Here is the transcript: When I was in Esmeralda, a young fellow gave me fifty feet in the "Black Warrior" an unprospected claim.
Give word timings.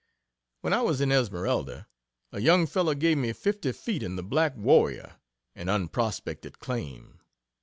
When 0.61 0.73
I 0.73 0.81
was 0.81 0.99
in 0.99 1.11
Esmeralda, 1.11 1.85
a 2.31 2.39
young 2.41 2.65
fellow 2.65 2.95
gave 2.95 3.19
me 3.19 3.33
fifty 3.33 3.71
feet 3.71 4.01
in 4.01 4.15
the 4.15 4.23
"Black 4.23 4.57
Warrior" 4.57 5.17
an 5.55 5.69
unprospected 5.69 6.57
claim. 6.57 7.19